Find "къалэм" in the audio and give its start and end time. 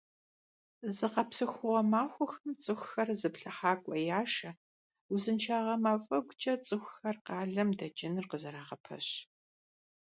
7.25-7.69